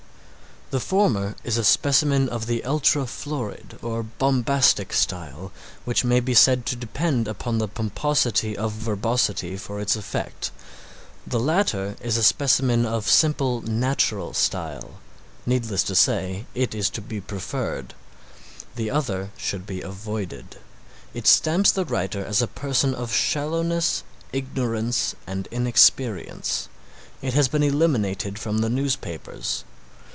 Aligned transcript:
The 0.71 0.79
former 0.79 1.35
is 1.43 1.57
a 1.57 1.65
specimen 1.65 2.29
of 2.29 2.45
the 2.45 2.63
ultra 2.63 3.05
florid 3.05 3.77
or 3.81 4.03
bombastic 4.03 4.93
style 4.93 5.51
which 5.83 6.05
may 6.05 6.21
be 6.21 6.33
said 6.33 6.65
to 6.67 6.77
depend 6.77 7.27
upon 7.27 7.57
the 7.57 7.67
pomposity 7.67 8.55
of 8.55 8.71
verbosity 8.71 9.57
for 9.57 9.81
its 9.81 9.97
effect, 9.97 10.49
the 11.27 11.41
latter 11.41 11.97
is 11.99 12.15
a 12.15 12.23
specimen 12.23 12.85
of 12.85 13.09
simple 13.09 13.59
natural 13.63 14.33
Style. 14.33 15.01
Needless 15.45 15.83
to 15.83 15.93
say 15.93 16.45
it 16.55 16.73
is 16.73 16.89
to 16.91 17.01
be 17.01 17.19
preferred. 17.19 17.93
The 18.77 18.89
other 18.91 19.31
should 19.35 19.65
be 19.65 19.81
avoided. 19.81 20.55
It 21.13 21.27
stamps 21.27 21.71
the 21.71 21.83
writer 21.83 22.23
as 22.23 22.41
a 22.41 22.47
person 22.47 22.95
of 22.95 23.11
shallowness, 23.13 24.03
ignorance 24.31 25.15
and 25.27 25.49
inexperience. 25.51 26.69
It 27.21 27.33
has 27.33 27.49
been 27.49 27.61
eliminated 27.61 28.39
from 28.39 28.59
the 28.59 28.69
newspapers. 28.69 29.65